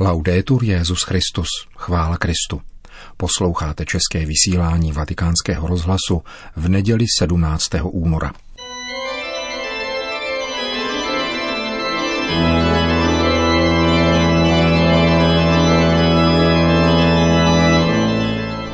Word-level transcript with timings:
Laudetur 0.00 0.64
Jezus 0.64 1.02
Christus, 1.02 1.46
chvála 1.76 2.16
Kristu. 2.16 2.60
Posloucháte 3.16 3.84
české 3.84 4.26
vysílání 4.26 4.92
Vatikánského 4.92 5.68
rozhlasu 5.68 6.22
v 6.56 6.68
neděli 6.68 7.04
17. 7.18 7.68
února. 7.82 8.32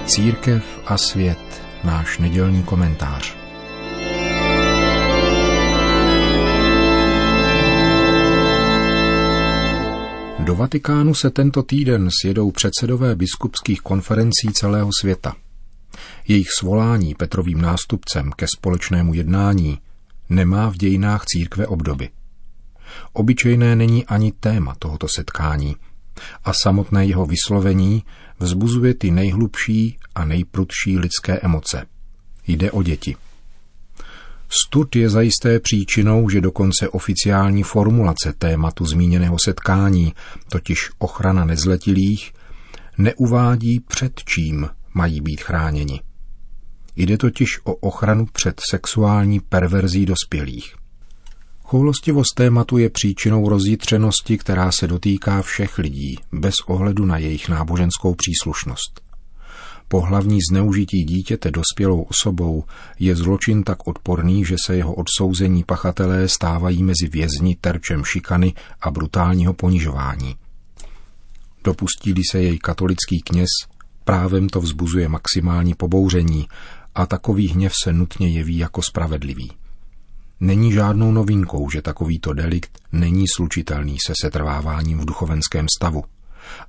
Církev 0.07 0.65
a 0.87 0.99
svět, 0.99 1.63
náš 1.85 2.19
nedělní 2.19 2.63
komentář. 2.63 3.50
Vatikánu 10.61 11.15
se 11.15 11.31
tento 11.31 11.63
týden 11.63 12.09
sjedou 12.23 12.51
předsedové 12.51 13.17
biskupských 13.17 13.81
konferencí 13.81 14.49
celého 14.53 14.91
světa. 15.01 15.37
Jejich 16.29 16.47
svolání 16.59 17.15
Petrovým 17.15 17.61
nástupcem 17.61 18.33
ke 18.33 18.47
společnému 18.57 19.15
jednání 19.15 19.79
nemá 20.29 20.71
v 20.71 20.77
dějinách 20.77 21.25
církve 21.25 21.67
obdoby. 21.67 22.09
Obyčejné 23.13 23.77
není 23.77 24.07
ani 24.07 24.33
téma 24.33 24.75
tohoto 24.79 25.09
setkání 25.09 25.77
a 26.45 26.53
samotné 26.63 27.07
jeho 27.07 27.27
vyslovení 27.27 28.05
vzbuzuje 28.41 28.95
ty 28.95 29.11
nejhlubší 29.11 29.99
a 30.15 30.25
nejprudší 30.25 30.99
lidské 30.99 31.39
emoce. 31.39 31.87
Jde 32.47 32.71
o 32.71 32.83
děti. 32.83 33.17
Stud 34.53 34.97
je 34.97 35.11
zajisté 35.11 35.61
příčinou, 35.61 36.29
že 36.29 36.41
dokonce 36.41 36.89
oficiální 36.89 37.63
formulace 37.63 38.33
tématu 38.39 38.87
zmíněného 38.87 39.37
setkání, 39.45 40.15
totiž 40.49 40.91
ochrana 40.99 41.45
nezletilých, 41.45 42.33
neuvádí 42.99 43.81
před 43.81 44.13
čím 44.25 44.69
mají 44.95 45.21
být 45.21 45.41
chráněni. 45.41 46.01
Jde 46.97 47.19
totiž 47.19 47.61
o 47.65 47.75
ochranu 47.75 48.27
před 48.33 48.61
sexuální 48.71 49.41
perverzí 49.41 50.07
dospělých. 50.07 50.75
Choulostivost 51.63 52.35
tématu 52.35 52.79
je 52.79 52.91
příčinou 52.91 53.49
rozjitřenosti, 53.49 54.39
která 54.39 54.73
se 54.73 54.87
dotýká 54.87 55.43
všech 55.43 55.79
lidí, 55.79 56.17
bez 56.33 56.55
ohledu 56.67 57.07
na 57.07 57.19
jejich 57.19 57.49
náboženskou 57.49 58.15
příslušnost. 58.15 59.10
Pohlavní 59.93 60.39
zneužití 60.51 61.05
dítěte 61.05 61.51
dospělou 61.51 62.03
osobou 62.03 62.65
je 62.99 63.17
zločin 63.17 63.63
tak 63.63 63.87
odporný, 63.87 64.45
že 64.45 64.57
se 64.67 64.77
jeho 64.77 64.95
odsouzení 64.95 65.65
pachatelé 65.65 66.29
stávají 66.29 66.83
mezi 66.83 67.09
vězni 67.09 67.57
terčem 67.61 68.05
šikany 68.05 68.55
a 68.81 68.91
brutálního 68.91 69.55
ponižování. 69.55 70.37
Dopustí 71.65 72.15
se 72.31 72.43
jej 72.43 72.59
katolický 72.59 73.23
kněz, 73.23 73.49
právem 74.05 74.49
to 74.49 74.61
vzbuzuje 74.61 75.09
maximální 75.09 75.75
pobouření 75.75 76.49
a 76.95 77.07
takový 77.07 77.49
hněv 77.49 77.73
se 77.85 77.93
nutně 77.93 78.29
jeví 78.29 78.59
jako 78.59 78.83
spravedlivý. 78.83 79.53
Není 80.41 80.73
žádnou 80.73 81.13
novinkou, 81.13 81.71
že 81.71 81.83
takovýto 81.83 82.33
delikt 82.33 82.79
není 82.93 83.25
slučitelný 83.37 83.97
se 84.07 84.13
setrváváním 84.21 84.99
v 84.99 85.05
duchovenském 85.05 85.67
stavu– 85.79 86.05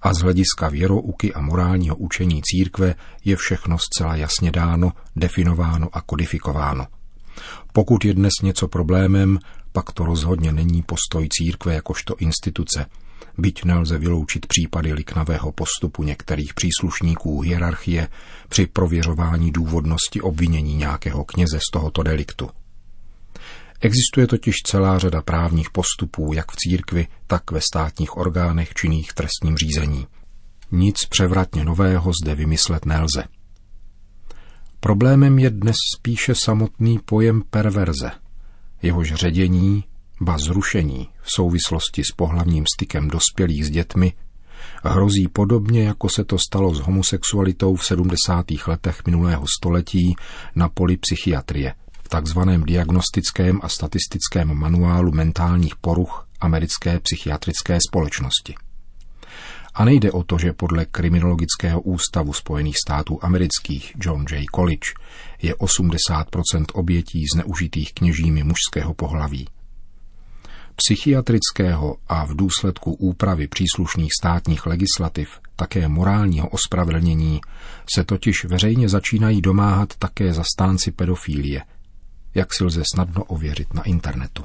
a 0.02 0.14
z 0.14 0.18
hlediska 0.18 0.70
věrouky 0.70 1.34
a 1.34 1.42
morálního 1.42 1.96
učení 1.96 2.42
církve 2.44 2.96
je 3.26 3.36
všechno 3.36 3.78
zcela 3.78 4.16
jasně 4.16 4.52
dáno, 4.52 4.92
definováno 5.16 5.90
a 5.94 6.02
kodifikováno. 6.02 6.88
Pokud 7.74 8.06
je 8.06 8.14
dnes 8.14 8.34
něco 8.44 8.68
problémem, 8.68 9.40
pak 9.72 9.92
to 9.92 10.06
rozhodně 10.06 10.52
není 10.52 10.82
postoj 10.82 11.28
církve 11.32 11.74
jakožto 11.74 12.16
instituce, 12.20 12.86
byť 13.38 13.64
nelze 13.64 13.98
vyloučit 13.98 14.46
případy 14.46 14.94
liknavého 14.94 15.52
postupu 15.52 16.04
některých 16.04 16.54
příslušníků 16.54 17.42
hierarchie 17.42 18.08
při 18.50 18.68
prověřování 18.68 19.52
důvodnosti 19.52 20.22
obvinění 20.22 20.76
nějakého 20.76 21.24
kněze 21.24 21.60
z 21.60 21.72
tohoto 21.74 22.04
deliktu. 22.04 22.50
Existuje 23.82 24.28
totiž 24.28 24.56
celá 24.66 25.00
řada 25.00 25.22
právních 25.22 25.70
postupů 25.70 26.34
jak 26.34 26.52
v 26.52 26.56
církvi, 26.56 27.08
tak 27.28 27.52
ve 27.52 27.62
státních 27.62 28.18
orgánech 28.18 28.74
činných 28.74 29.12
v 29.12 29.14
trestním 29.14 29.58
řízení. 29.58 30.08
Nic 30.72 31.06
převratně 31.06 31.66
nového 31.66 32.12
zde 32.24 32.36
vymyslet 32.36 32.86
nelze. 32.86 33.24
Problémem 34.80 35.40
je 35.40 35.50
dnes 35.50 35.76
spíše 35.98 36.36
samotný 36.36 37.00
pojem 37.00 37.42
perverze, 37.50 38.12
jehož 38.82 39.14
ředění, 39.14 39.84
ba 40.22 40.38
zrušení 40.38 41.10
v 41.22 41.28
souvislosti 41.36 42.04
s 42.04 42.12
pohlavním 42.16 42.66
stykem 42.76 43.08
dospělých 43.08 43.66
s 43.66 43.70
dětmi 43.70 44.14
hrozí 44.84 45.28
podobně, 45.28 45.84
jako 45.84 46.10
se 46.10 46.24
to 46.24 46.38
stalo 46.38 46.76
s 46.76 46.80
homosexualitou 46.80 47.76
v 47.76 47.86
70. 47.86 48.46
letech 48.68 49.06
minulého 49.06 49.46
století 49.60 50.16
na 50.56 50.70
poli 50.70 50.98
psychiatrie, 50.98 51.74
takzvaném 52.12 52.64
diagnostickém 52.64 53.60
a 53.64 53.70
statistickém 53.70 54.54
manuálu 54.54 55.12
mentálních 55.12 55.76
poruch 55.76 56.28
americké 56.40 57.00
psychiatrické 57.00 57.78
společnosti. 57.88 58.56
A 59.74 59.86
nejde 59.86 60.12
o 60.12 60.24
to, 60.24 60.38
že 60.38 60.54
podle 60.54 60.86
Kriminologického 60.86 61.82
ústavu 61.82 62.34
Spojených 62.34 62.76
států 62.88 63.20
amerických 63.22 63.94
John 63.96 64.26
J. 64.32 64.46
College 64.56 64.92
je 65.42 65.54
80% 65.54 66.66
obětí 66.74 67.26
zneužitých 67.36 67.94
kněžími 67.94 68.44
mužského 68.44 68.94
pohlaví. 68.94 69.48
Psychiatrického 70.76 71.98
a 72.08 72.26
v 72.26 72.36
důsledku 72.36 72.94
úpravy 72.94 73.48
příslušných 73.48 74.12
státních 74.20 74.66
legislativ 74.66 75.30
také 75.56 75.88
morálního 75.88 76.50
ospravedlnění 76.50 77.42
se 77.96 78.04
totiž 78.04 78.46
veřejně 78.46 78.90
začínají 78.90 79.42
domáhat 79.42 79.96
také 79.96 80.34
zastánci 80.34 80.92
pedofílie, 80.92 81.62
jak 82.36 82.54
si 82.54 82.64
lze 82.64 82.84
snadno 82.94 83.24
ověřit 83.24 83.74
na 83.74 83.84
internetu. 83.84 84.44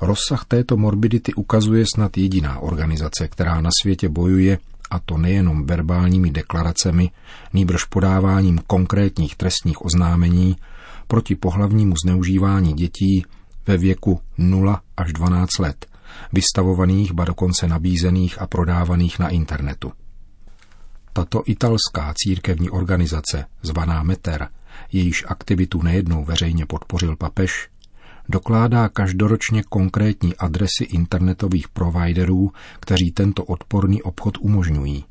Rozsah 0.00 0.44
této 0.44 0.76
morbidity 0.76 1.34
ukazuje 1.34 1.84
snad 1.94 2.16
jediná 2.16 2.58
organizace, 2.58 3.28
která 3.28 3.60
na 3.60 3.70
světě 3.82 4.08
bojuje, 4.08 4.58
a 4.90 4.98
to 4.98 5.18
nejenom 5.18 5.66
verbálními 5.66 6.30
deklaracemi, 6.30 7.10
nýbrž 7.52 7.84
podáváním 7.84 8.58
konkrétních 8.66 9.36
trestních 9.36 9.84
oznámení 9.84 10.56
proti 11.06 11.34
pohlavnímu 11.34 11.94
zneužívání 12.04 12.72
dětí 12.72 13.24
ve 13.66 13.76
věku 13.76 14.20
0 14.38 14.82
až 14.96 15.12
12 15.12 15.58
let, 15.58 15.86
vystavovaných, 16.32 17.12
ba 17.12 17.24
dokonce 17.24 17.68
nabízených 17.68 18.42
a 18.42 18.46
prodávaných 18.46 19.18
na 19.18 19.28
internetu. 19.28 19.92
Tato 21.12 21.42
italská 21.46 22.14
církevní 22.16 22.70
organizace, 22.70 23.44
zvaná 23.62 24.02
Meter, 24.02 24.48
jejíž 24.92 25.24
aktivitu 25.28 25.82
nejednou 25.82 26.24
veřejně 26.24 26.66
podpořil 26.66 27.16
papež, 27.16 27.68
dokládá 28.28 28.88
každoročně 28.88 29.62
konkrétní 29.62 30.36
adresy 30.36 30.84
internetových 30.84 31.68
providerů, 31.68 32.52
kteří 32.80 33.12
tento 33.12 33.44
odporný 33.44 34.02
obchod 34.02 34.38
umožňují. 34.40 35.04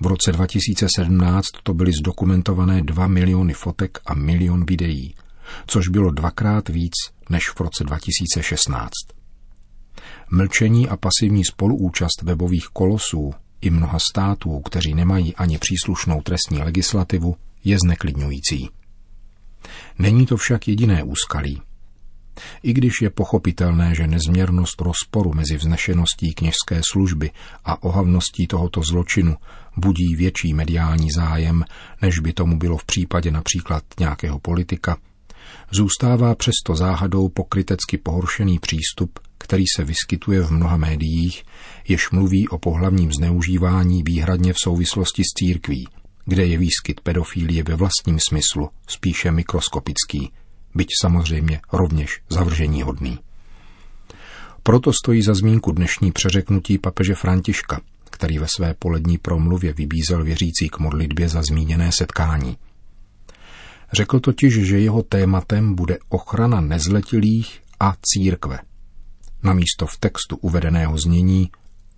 V 0.00 0.06
roce 0.06 0.32
2017 0.32 1.46
to 1.62 1.74
byly 1.74 1.92
zdokumentované 1.92 2.82
2 2.82 3.06
miliony 3.06 3.52
fotek 3.52 3.98
a 4.06 4.14
milion 4.14 4.64
videí, 4.66 5.14
což 5.66 5.88
bylo 5.88 6.10
dvakrát 6.10 6.68
víc 6.68 6.92
než 7.30 7.48
v 7.48 7.60
roce 7.60 7.84
2016. 7.84 8.90
Mlčení 10.30 10.88
a 10.88 10.96
pasivní 10.96 11.44
spoluúčast 11.44 12.22
webových 12.22 12.66
kolosů 12.72 13.34
i 13.60 13.70
mnoha 13.70 13.98
států, 14.10 14.60
kteří 14.60 14.94
nemají 14.94 15.36
ani 15.36 15.58
příslušnou 15.58 16.22
trestní 16.22 16.62
legislativu, 16.62 17.36
je 17.64 17.76
zneklidňující. 17.84 18.68
Není 19.98 20.26
to 20.26 20.36
však 20.36 20.68
jediné 20.68 21.02
úskalí. 21.02 21.62
I 22.62 22.72
když 22.72 23.02
je 23.02 23.10
pochopitelné, 23.10 23.94
že 23.94 24.06
nezměrnost 24.06 24.80
rozporu 24.80 25.32
mezi 25.34 25.56
vznešeností 25.56 26.34
kněžské 26.34 26.80
služby 26.92 27.30
a 27.64 27.82
ohavností 27.82 28.46
tohoto 28.46 28.82
zločinu 28.82 29.36
budí 29.76 30.16
větší 30.16 30.54
mediální 30.54 31.08
zájem, 31.16 31.64
než 32.02 32.18
by 32.18 32.32
tomu 32.32 32.58
bylo 32.58 32.76
v 32.76 32.84
případě 32.84 33.30
například 33.30 33.84
nějakého 34.00 34.38
politika, 34.38 34.96
zůstává 35.70 36.34
přesto 36.34 36.76
záhadou 36.76 37.28
pokrytecky 37.28 37.98
pohoršený 37.98 38.58
přístup, 38.58 39.18
který 39.38 39.64
se 39.76 39.84
vyskytuje 39.84 40.42
v 40.42 40.50
mnoha 40.50 40.76
médiích, 40.76 41.44
jež 41.88 42.10
mluví 42.10 42.48
o 42.48 42.58
pohlavním 42.58 43.10
zneužívání 43.12 44.02
výhradně 44.02 44.52
v 44.52 44.58
souvislosti 44.58 45.22
s 45.22 45.32
církví, 45.38 45.88
kde 46.28 46.44
je 46.46 46.58
výskyt 46.58 47.00
pedofílie 47.00 47.62
ve 47.62 47.74
vlastním 47.74 48.18
smyslu 48.28 48.70
spíše 48.86 49.32
mikroskopický, 49.32 50.32
byť 50.74 50.88
samozřejmě 51.00 51.60
rovněž 51.72 52.20
zavržení 52.28 52.82
hodný. 52.82 53.18
Proto 54.62 54.92
stojí 54.92 55.22
za 55.22 55.34
zmínku 55.34 55.72
dnešní 55.72 56.12
přeřeknutí 56.12 56.78
papeže 56.78 57.14
Františka, 57.14 57.80
který 58.10 58.38
ve 58.38 58.46
své 58.56 58.74
polední 58.74 59.18
promluvě 59.18 59.72
vybízel 59.72 60.24
věřící 60.24 60.68
k 60.68 60.78
modlitbě 60.78 61.28
za 61.28 61.42
zmíněné 61.42 61.90
setkání. 61.92 62.56
Řekl 63.92 64.20
totiž, 64.20 64.54
že 64.54 64.78
jeho 64.78 65.02
tématem 65.02 65.74
bude 65.74 65.98
ochrana 66.08 66.60
nezletilých 66.60 67.60
a 67.80 67.94
církve. 68.02 68.58
Namísto 69.42 69.86
v 69.86 69.96
textu 69.96 70.36
uvedeného 70.36 70.98
znění 70.98 71.50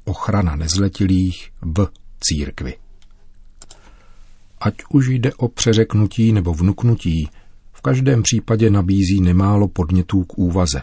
ochrana 0.05 0.57
nezletilých 0.57 1.51
v 1.63 1.89
církvi. 2.21 2.75
Ať 4.61 4.75
už 4.91 5.09
jde 5.09 5.35
o 5.35 5.49
přeřeknutí 5.49 6.33
nebo 6.33 6.55
vnuknutí, 6.55 7.29
v 7.73 7.81
každém 7.81 8.23
případě 8.23 8.71
nabízí 8.71 9.21
nemálo 9.21 9.69
podnětů 9.69 10.25
k 10.25 10.39
úvaze. 10.39 10.83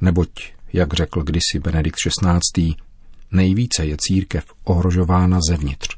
Neboť, 0.00 0.30
jak 0.72 0.94
řekl 0.94 1.22
kdysi 1.22 1.58
Benedikt 1.58 1.96
XVI., 1.96 2.74
nejvíce 3.32 3.86
je 3.86 3.96
církev 4.00 4.44
ohrožována 4.64 5.38
zevnitř. 5.50 5.96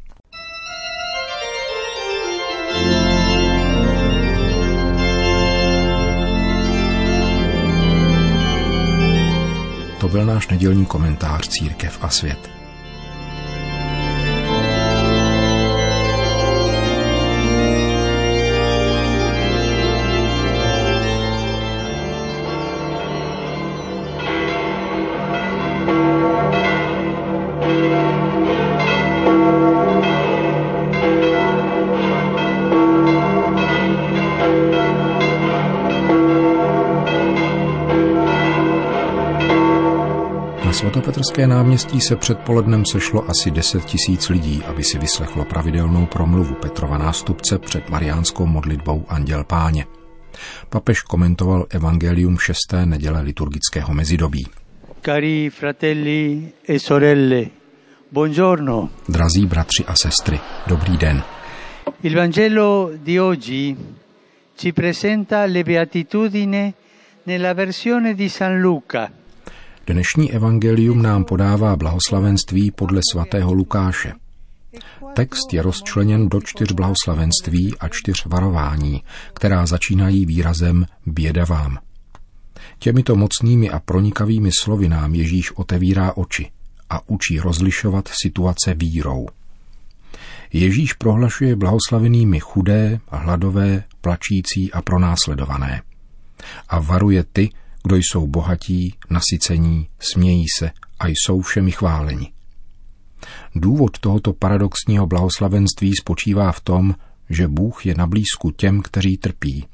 To 10.00 10.08
byl 10.08 10.26
náš 10.26 10.48
nedělní 10.48 10.86
komentář 10.86 11.48
Církev 11.48 11.98
a 12.00 12.08
svět. 12.08 12.51
Svatopetrské 40.72 41.46
náměstí 41.46 42.00
se 42.00 42.16
předpolednem 42.16 42.84
sešlo 42.84 43.30
asi 43.30 43.50
10 43.50 43.84
tisíc 43.84 44.28
lidí, 44.28 44.62
aby 44.66 44.84
si 44.84 44.98
vyslechlo 44.98 45.44
pravidelnou 45.44 46.06
promluvu 46.06 46.54
Petrova 46.54 46.98
nástupce 46.98 47.58
před 47.58 47.90
mariánskou 47.90 48.46
modlitbou 48.46 49.04
Anděl 49.08 49.44
Páně. 49.44 49.86
Papež 50.68 51.02
komentoval 51.02 51.66
evangelium 51.70 52.38
šesté 52.38 52.86
neděle 52.86 53.20
liturgického 53.20 53.94
mezidobí. 53.94 54.46
Cari 55.02 55.50
fratelli 55.50 56.52
e 56.68 56.78
sorelle, 56.78 57.46
buongiorno. 58.12 58.88
Drazí 59.08 59.46
bratři 59.46 59.84
a 59.84 59.96
sestry, 59.96 60.40
dobrý 60.66 60.96
den. 60.96 61.22
Il 62.02 62.16
Vangelo 62.16 62.90
di 62.96 63.20
oggi 63.20 63.76
ci 64.56 64.72
presenta 64.72 65.44
le 65.44 65.62
beatitudini 65.64 66.74
nella 67.26 67.54
versione 67.54 68.14
di 68.14 68.28
San 68.28 68.60
Luca– 68.60 69.10
Dnešní 69.86 70.32
evangelium 70.32 71.02
nám 71.02 71.24
podává 71.24 71.76
blahoslavenství 71.76 72.70
podle 72.70 73.00
svatého 73.12 73.52
Lukáše. 73.52 74.12
Text 75.14 75.52
je 75.52 75.62
rozčleněn 75.62 76.28
do 76.28 76.40
čtyř 76.40 76.72
blahoslavenství 76.72 77.74
a 77.80 77.88
čtyř 77.88 78.26
varování, 78.26 79.02
která 79.34 79.66
začínají 79.66 80.26
výrazem 80.26 80.86
běda 81.06 81.44
vám. 81.44 81.78
Těmito 82.78 83.16
mocnými 83.16 83.70
a 83.70 83.78
pronikavými 83.78 84.50
slovy 84.60 84.88
nám 84.88 85.14
Ježíš 85.14 85.52
otevírá 85.52 86.12
oči 86.16 86.50
a 86.90 87.08
učí 87.08 87.40
rozlišovat 87.40 88.08
situace 88.22 88.74
vírou. 88.74 89.26
Ježíš 90.52 90.92
prohlašuje 90.92 91.56
blahoslavenými 91.56 92.40
chudé, 92.40 93.00
hladové, 93.08 93.84
plačící 94.00 94.72
a 94.72 94.82
pronásledované. 94.82 95.82
A 96.68 96.80
varuje 96.80 97.24
ty, 97.32 97.50
kdo 97.84 97.96
jsou 97.96 98.26
bohatí, 98.26 98.94
nasycení, 99.10 99.88
smějí 99.98 100.46
se 100.58 100.70
a 101.00 101.08
jsou 101.08 101.40
všemi 101.40 101.72
chváleni. 101.72 102.32
Důvod 103.54 103.98
tohoto 103.98 104.32
paradoxního 104.32 105.06
blahoslavenství 105.06 105.92
spočívá 106.00 106.52
v 106.52 106.60
tom, 106.60 106.94
že 107.30 107.48
Bůh 107.48 107.86
je 107.86 107.94
na 107.94 108.06
blízku 108.06 108.50
těm, 108.50 108.82
kteří 108.82 109.16
trpí 109.16 109.66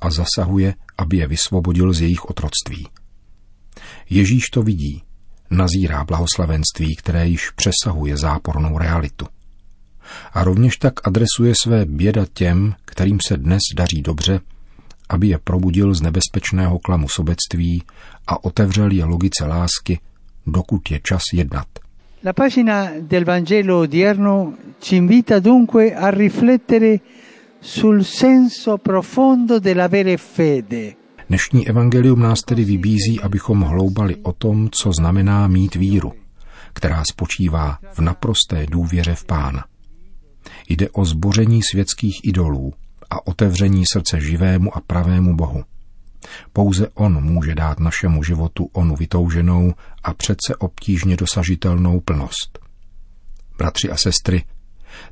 a 0.00 0.10
zasahuje, 0.10 0.74
aby 0.98 1.16
je 1.16 1.26
vysvobodil 1.26 1.92
z 1.92 2.00
jejich 2.00 2.24
otroctví. 2.24 2.88
Ježíš 4.10 4.44
to 4.50 4.62
vidí, 4.62 5.02
nazírá 5.50 6.04
blahoslavenství, 6.04 6.96
které 6.96 7.28
již 7.28 7.50
přesahuje 7.50 8.16
zápornou 8.16 8.78
realitu. 8.78 9.26
A 10.32 10.44
rovněž 10.44 10.76
tak 10.76 11.08
adresuje 11.08 11.54
své 11.62 11.84
běda 11.84 12.26
těm, 12.32 12.74
kterým 12.84 13.18
se 13.26 13.36
dnes 13.36 13.60
daří 13.76 14.02
dobře 14.02 14.40
aby 15.08 15.28
je 15.28 15.38
probudil 15.38 15.94
z 15.94 16.00
nebezpečného 16.00 16.78
klamu 16.78 17.08
sobectví 17.08 17.82
a 18.26 18.44
otevřel 18.44 18.90
je 18.90 19.04
logice 19.04 19.44
lásky, 19.44 20.00
dokud 20.46 20.90
je 20.90 21.00
čas 21.02 21.22
jednat. 21.32 21.66
La 22.24 22.32
pagina 22.32 22.90
del 23.00 23.24
Vangelo 23.24 23.80
odierno 23.80 24.54
ci 24.80 24.96
invita 24.96 25.38
dunque 25.38 25.94
a 25.94 26.10
riflettere 26.10 27.00
sul 27.60 28.04
senso 28.04 28.78
profondo 28.78 29.58
dell'avere 29.58 30.16
fede. 30.16 30.94
Dnešní 31.28 31.68
evangelium 31.68 32.20
nás 32.20 32.40
tedy 32.42 32.64
vybízí, 32.64 33.20
abychom 33.20 33.60
hloubali 33.60 34.16
o 34.22 34.32
tom, 34.32 34.68
co 34.70 34.92
znamená 34.92 35.48
mít 35.48 35.74
víru, 35.74 36.12
která 36.72 37.02
spočívá 37.10 37.78
v 37.92 37.98
naprosté 37.98 38.66
důvěře 38.70 39.14
v 39.14 39.24
Pána. 39.24 39.64
Jde 40.68 40.90
o 40.90 41.04
zboření 41.04 41.60
světských 41.62 42.20
idolů, 42.24 42.72
a 43.10 43.26
otevření 43.26 43.84
srdce 43.92 44.20
živému 44.20 44.76
a 44.76 44.80
pravému 44.80 45.36
Bohu. 45.36 45.64
Pouze 46.52 46.88
On 46.94 47.24
může 47.24 47.54
dát 47.54 47.80
našemu 47.80 48.22
životu 48.22 48.70
onu 48.72 48.96
vytouženou 48.96 49.74
a 50.02 50.14
přece 50.14 50.56
obtížně 50.58 51.16
dosažitelnou 51.16 52.00
plnost. 52.00 52.58
Bratři 53.58 53.90
a 53.90 53.96
sestry, 53.96 54.44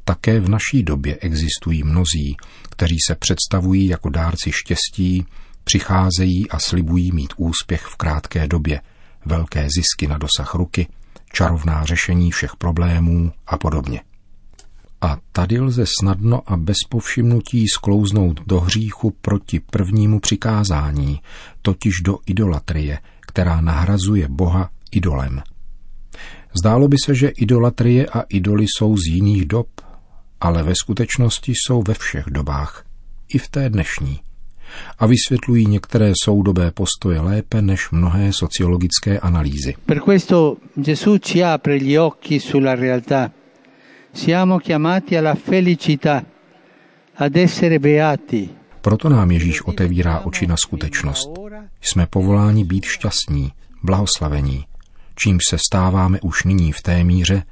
také 0.04 0.40
v 0.40 0.48
naší 0.48 0.82
době 0.82 1.16
existují 1.16 1.82
mnozí, 1.82 2.36
kteří 2.70 2.96
se 3.08 3.14
představují 3.14 3.86
jako 3.86 4.08
dárci 4.08 4.52
štěstí, 4.52 5.26
přicházejí 5.64 6.50
a 6.50 6.58
slibují 6.58 7.12
mít 7.12 7.32
úspěch 7.36 7.82
v 7.82 7.96
krátké 7.96 8.48
době, 8.48 8.80
velké 9.24 9.68
zisky 9.76 10.06
na 10.06 10.18
dosah 10.18 10.54
ruky, 10.54 10.86
čarovná 11.32 11.84
řešení 11.84 12.30
všech 12.30 12.56
problémů 12.56 13.32
a 13.46 13.58
podobně. 13.58 14.00
A 15.04 15.18
tady 15.32 15.60
lze 15.60 15.84
snadno 16.00 16.42
a 16.46 16.56
bez 16.56 16.76
povšimnutí 16.88 17.68
sklouznout 17.68 18.40
do 18.46 18.60
hříchu 18.60 19.10
proti 19.20 19.60
prvnímu 19.60 20.20
přikázání, 20.20 21.20
totiž 21.62 21.92
do 22.04 22.18
idolatrie, 22.26 22.98
která 23.20 23.60
nahrazuje 23.60 24.28
Boha 24.28 24.70
idolem. 24.92 25.42
Zdálo 26.54 26.88
by 26.88 26.96
se, 27.04 27.14
že 27.14 27.28
idolatrie 27.28 28.06
a 28.06 28.20
idoly 28.20 28.64
jsou 28.64 28.96
z 28.96 29.06
jiných 29.06 29.44
dob, 29.44 29.68
ale 30.40 30.62
ve 30.62 30.72
skutečnosti 30.82 31.52
jsou 31.52 31.82
ve 31.88 31.94
všech 31.94 32.24
dobách, 32.28 32.84
i 33.28 33.38
v 33.38 33.48
té 33.48 33.70
dnešní. 33.70 34.20
A 34.98 35.06
vysvětlují 35.06 35.66
některé 35.66 36.12
soudobé 36.24 36.70
postoje 36.70 37.20
lépe 37.20 37.62
než 37.62 37.90
mnohé 37.90 38.32
sociologické 38.32 39.18
analýzy. 39.20 39.74
Per 39.86 40.00
questo 40.00 40.56
Gesù 40.76 41.18
ci 41.18 41.44
apre 41.44 41.78
gli 41.78 41.98
occhi 41.98 42.40
sulla 42.40 42.74
realtà 42.74 43.30
Siamo 44.14 44.58
chiamati 44.58 45.16
alla 45.16 45.34
felicità, 45.34 46.24
ad 47.14 47.34
essere 47.34 47.80
beati. 47.80 48.48
Proto 48.80 49.08
nám 49.10 49.30
Ježíš 49.30 49.66
otevírá 49.66 50.22
oči 50.22 50.46
na 50.46 50.54
skutečnost. 50.56 51.28
Jsme 51.80 52.06
povoláni 52.06 52.64
být 52.64 52.84
šťastní, 52.84 53.52
blahoslavení, 53.82 54.64
čím 55.16 55.38
se 55.50 55.58
stáváme 55.58 56.20
už 56.20 56.44
nyní 56.44 56.72
v 56.72 56.82
té 56.82 57.04
míře, 57.04 57.42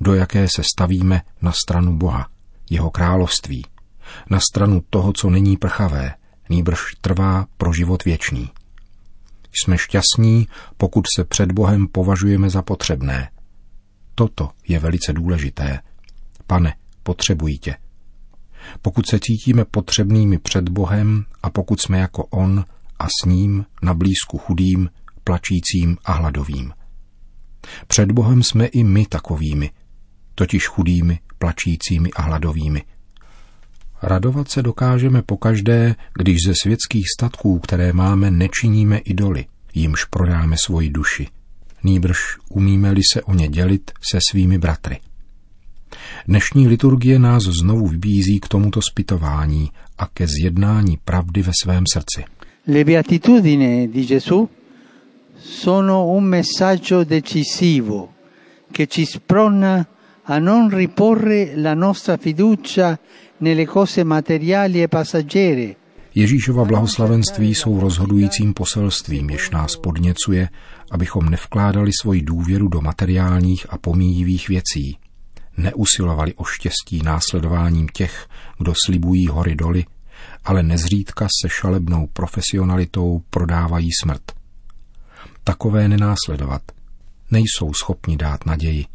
do 0.00 0.14
jaké 0.14 0.46
se 0.56 0.62
stavíme 0.62 1.22
na 1.42 1.52
stranu 1.52 1.96
Boha, 1.96 2.28
jeho 2.70 2.90
království, 2.90 3.66
na 4.30 4.40
stranu 4.40 4.82
toho, 4.90 5.12
co 5.12 5.30
není 5.30 5.56
prchavé, 5.56 6.14
nýbrž 6.48 6.80
trvá 7.00 7.46
pro 7.56 7.72
život 7.72 8.04
věčný. 8.04 8.50
Jsme 9.52 9.78
šťastní, 9.78 10.48
pokud 10.76 11.04
se 11.16 11.24
před 11.24 11.52
Bohem 11.52 11.88
považujeme 11.88 12.50
za 12.50 12.62
potřebné. 12.62 13.30
Toto 14.14 14.50
je 14.68 14.78
velice 14.78 15.12
důležité– 15.12 15.80
Pane, 16.46 16.74
potřebují 17.02 17.58
tě. 17.58 17.76
Pokud 18.82 19.06
se 19.06 19.18
cítíme 19.18 19.64
potřebnými 19.64 20.38
před 20.38 20.68
Bohem 20.68 21.24
a 21.42 21.50
pokud 21.50 21.80
jsme 21.80 21.98
jako 21.98 22.24
On 22.24 22.64
a 22.98 23.06
s 23.06 23.26
ním 23.26 23.64
na 23.82 23.94
blízku 23.94 24.38
chudým, 24.38 24.90
plačícím 25.24 25.96
a 26.04 26.12
hladovým. 26.12 26.72
Před 27.86 28.12
Bohem 28.12 28.42
jsme 28.42 28.66
i 28.66 28.84
my 28.84 29.06
takovými, 29.06 29.70
totiž 30.34 30.66
chudými, 30.66 31.18
plačícími 31.38 32.10
a 32.10 32.22
hladovými. 32.22 32.82
Radovat 34.02 34.50
se 34.50 34.62
dokážeme 34.62 35.22
pokaždé, 35.22 35.94
když 36.18 36.36
ze 36.46 36.52
světských 36.62 37.04
statků, 37.18 37.58
které 37.58 37.92
máme, 37.92 38.30
nečiníme 38.30 38.98
idoly, 38.98 39.46
jimž 39.74 40.04
prodáme 40.04 40.56
svoji 40.64 40.90
duši. 40.90 41.28
Nýbrž 41.84 42.18
umíme-li 42.48 43.00
se 43.12 43.22
o 43.22 43.34
ně 43.34 43.48
dělit 43.48 43.90
se 44.10 44.18
svými 44.30 44.58
bratry. 44.58 45.00
Dnešní 46.28 46.68
liturgie 46.68 47.18
nás 47.18 47.42
znovu 47.42 47.86
vybízí 47.86 48.40
k 48.40 48.48
tomuto 48.48 48.80
spytování 48.82 49.70
a 49.98 50.06
ke 50.06 50.26
zjednání 50.26 50.98
pravdy 51.04 51.42
ve 51.42 51.52
svém 51.62 51.84
srdci. 51.92 52.24
Le 52.66 52.84
beatitudini 52.84 53.88
di 53.88 54.06
Gesù 54.06 54.48
sono 55.36 56.06
un 56.06 56.24
messaggio 56.24 57.04
decisivo 57.04 58.08
che 58.72 58.86
ci 58.86 59.04
sprona 59.04 59.86
a 60.24 60.38
non 60.38 60.68
riporre 60.70 61.52
la 61.56 61.74
nostra 61.74 62.16
fiducia 62.16 62.98
nelle 63.38 63.66
cose 63.66 64.04
materiali 64.04 64.82
e 64.82 64.88
passaggere. 64.88 65.76
Ježíšova 66.14 66.64
blahoslavenství 66.64 67.54
jsou 67.54 67.80
rozhodujícím 67.80 68.54
poselstvím, 68.54 69.30
jež 69.30 69.50
nás 69.50 69.76
podněcuje, 69.76 70.48
abychom 70.90 71.28
nevkládali 71.28 71.90
svoji 72.00 72.22
důvěru 72.22 72.68
do 72.68 72.80
materiálních 72.80 73.66
a 73.68 73.78
pomíjivých 73.78 74.48
věcí, 74.48 74.96
neusilovali 75.56 76.34
o 76.34 76.44
štěstí 76.44 77.02
následováním 77.04 77.88
těch, 77.88 78.28
kdo 78.58 78.72
slibují 78.86 79.26
hory 79.26 79.54
doly, 79.54 79.84
ale 80.44 80.62
nezřídka 80.62 81.28
se 81.42 81.48
šalebnou 81.48 82.06
profesionalitou 82.06 83.22
prodávají 83.30 83.88
smrt. 84.02 84.22
Takové 85.44 85.88
nenásledovat. 85.88 86.62
Nejsou 87.30 87.74
schopni 87.74 88.16
dát 88.16 88.46
naději. 88.46 88.86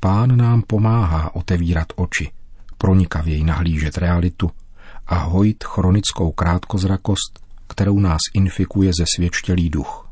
Pán 0.00 0.36
nám 0.36 0.62
pomáhá 0.62 1.34
otevírat 1.34 1.86
oči, 1.96 2.30
pronikavěji 2.78 3.44
nahlížet 3.44 3.98
realitu 3.98 4.50
a 5.06 5.14
hojit 5.14 5.64
chronickou 5.64 6.32
krátkozrakost, 6.32 7.40
kterou 7.68 7.98
nás 7.98 8.18
infikuje 8.34 8.92
ze 8.98 9.04
svědčtělý 9.16 9.70
duch. 9.70 10.10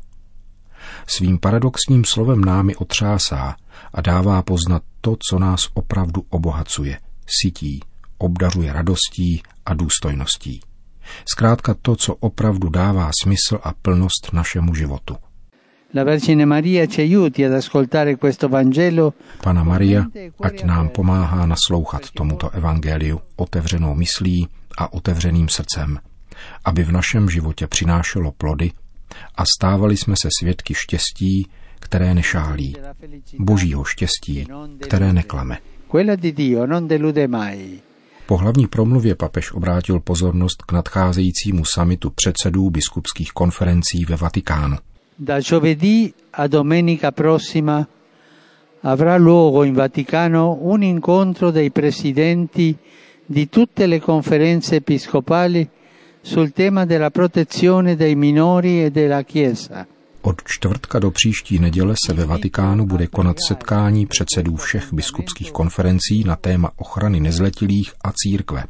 Svým 1.07 1.39
paradoxním 1.39 2.05
slovem 2.05 2.41
námi 2.41 2.75
otřásá 2.75 3.55
a 3.93 4.01
dává 4.01 4.41
poznat 4.41 4.83
to, 5.01 5.15
co 5.29 5.39
nás 5.39 5.67
opravdu 5.73 6.25
obohacuje, 6.29 6.99
sytí, 7.41 7.79
obdařuje 8.17 8.73
radostí 8.73 9.43
a 9.65 9.73
důstojností. 9.73 10.61
Zkrátka 11.31 11.75
to, 11.81 11.95
co 11.95 12.15
opravdu 12.15 12.69
dává 12.69 13.09
smysl 13.23 13.59
a 13.63 13.73
plnost 13.73 14.33
našemu 14.33 14.75
životu. 14.75 15.17
La 15.95 16.03
Vergine 16.03 16.45
Maria 16.45 16.85
ci 16.87 17.01
aiuti 17.01 17.45
ad 17.45 17.53
ascoltare 17.53 18.15
questo 18.15 18.49
Vangelo. 18.49 19.13
Pana 19.41 19.63
Maria, 19.63 20.05
ať 20.41 20.63
nám 20.63 20.89
pomáhá 20.89 21.45
naslouchat 21.49 22.13
tomuto 22.13 22.49
evangeliu 22.49 23.21
otevřenou 23.35 23.95
myslí 23.95 24.47
a 24.77 24.93
otevřeným 24.93 25.49
srdcem, 25.49 25.99
aby 26.65 26.83
v 26.83 26.91
našem 26.91 27.29
životě 27.29 27.67
přinášelo 27.67 28.31
plody 28.31 28.71
a 29.35 29.43
stávali 29.57 29.97
jsme 29.97 30.15
se 30.21 30.29
svědky 30.39 30.73
štěstí, 30.73 31.47
které 31.79 32.13
nešálí, 32.13 32.75
božího 33.39 33.83
štěstí, 33.83 34.47
které 34.81 35.13
neklame. 35.13 35.57
Po 38.25 38.37
hlavní 38.37 38.67
promluvě 38.67 39.15
papež 39.15 39.51
obrátil 39.51 39.99
pozornost 39.99 40.61
k 40.61 40.71
nadcházejícímu 40.71 41.65
samitu 41.65 42.09
předsedů 42.09 42.69
biskupských 42.69 43.31
konferencí 43.31 44.05
ve 44.05 44.15
Vatikánu. 44.15 44.77
Da 45.19 45.39
giovedì 45.39 46.13
a 46.33 46.47
domenica 46.47 47.11
prossima 47.11 47.87
avrà 48.83 49.17
luogo 49.17 49.63
in 49.63 49.73
Vaticano 49.73 50.53
un 50.61 50.83
incontro 50.83 51.51
dei 51.51 51.69
presidenti 51.71 52.77
di 53.25 53.49
tutte 53.49 53.85
le 53.85 53.99
conferenze 53.99 54.77
episcopali 54.77 55.69
sul 56.21 56.51
tema 56.51 56.85
della 56.85 57.09
protezione 57.09 57.95
dei 57.95 58.15
minori 58.15 58.83
e 58.83 58.91
della 58.91 59.23
Chiesa. 59.23 59.85
Od 60.21 60.41
čtvrtka 60.45 60.99
do 60.99 61.11
příští 61.11 61.59
neděle 61.59 61.95
se 62.05 62.13
ve 62.13 62.25
Vatikánu 62.25 62.85
bude 62.85 63.07
konat 63.07 63.37
setkání 63.47 64.05
předsedů 64.05 64.55
všech 64.55 64.93
biskupských 64.93 65.51
konferencí 65.51 66.23
na 66.25 66.35
téma 66.35 66.71
ochrany 66.75 67.19
nezletilých 67.19 67.93
a 68.03 68.11
církve. 68.15 68.63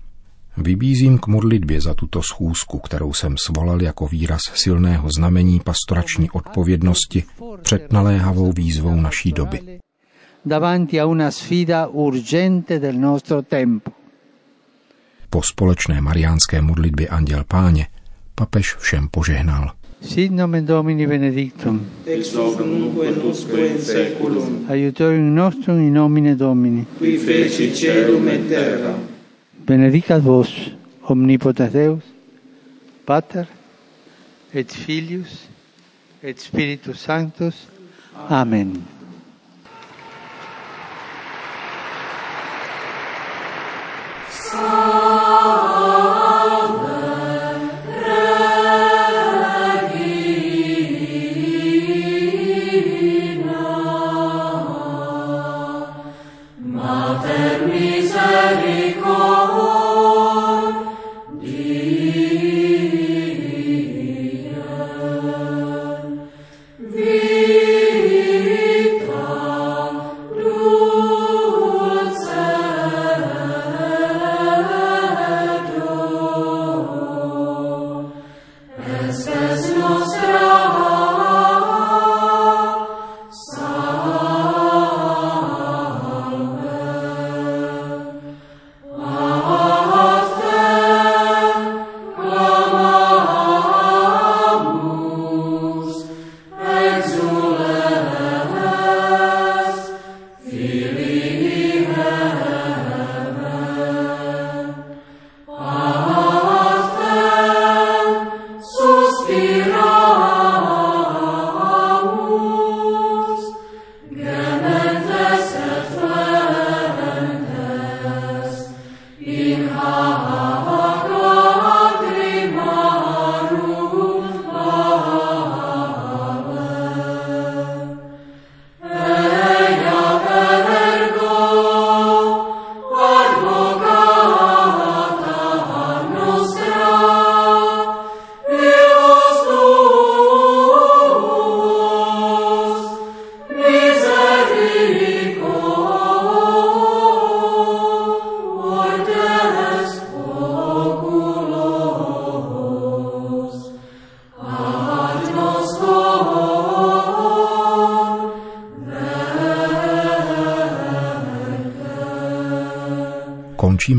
Vybízím 0.57 1.17
k 1.17 1.27
modlitbě 1.27 1.81
za 1.81 1.93
tuto 1.93 2.21
schůzku, 2.21 2.79
kterou 2.79 3.13
jsem 3.13 3.35
svolal 3.45 3.81
jako 3.81 4.07
výraz 4.07 4.41
silného 4.53 5.09
znamení 5.11 5.59
pastorační 5.59 6.31
odpovědnosti 6.31 7.23
před 7.61 7.93
naléhavou 7.93 8.51
výzvou 8.51 8.95
naší 8.95 9.31
doby. 9.31 9.79
Davanti 10.45 11.01
a 11.01 11.05
una 11.05 11.31
sfida 11.31 11.87
urgente 11.87 12.79
del 12.79 12.93
nostro 12.93 13.41
tempo. 13.41 13.91
Po 15.29 15.43
společné 15.43 16.01
mariánské 16.01 16.61
modlitbě 16.61 17.07
Anděl 17.07 17.43
Páně 17.47 17.87
papež 18.35 18.75
všem 18.75 19.07
požehnal. 19.11 19.78
Sit 20.01 20.31
nomen 20.31 20.65
Domini 20.65 21.05
benedictum. 21.05 21.81
Ex 22.05 22.33
hoc 22.35 22.59
nunc 22.59 23.03
et 23.03 23.17
usque 23.23 23.59
in 23.67 23.79
seculum. 23.79 24.65
Aiutorium 24.69 25.33
nostrum 25.33 25.79
in 25.79 25.93
nomine 25.93 26.35
Domini. 26.35 26.85
Qui 26.97 27.17
feci 27.17 27.73
celum 27.73 28.27
et 28.27 28.47
terra. 28.47 28.95
Benedicat 29.65 30.21
vos, 30.21 30.49
omnipotens 31.03 31.71
Deus, 31.71 32.03
Pater, 33.05 33.45
et 34.53 34.71
Filius, 34.71 35.47
et 36.23 36.39
Spiritus 36.39 36.99
Sanctus. 36.99 37.67
Amen. 38.29 38.71
Končíme 38.71 38.98